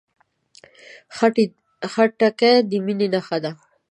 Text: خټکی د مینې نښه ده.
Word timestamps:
خټکی 1.93 2.53
د 2.69 2.71
مینې 2.85 3.07
نښه 3.13 3.37
ده. 3.43 3.51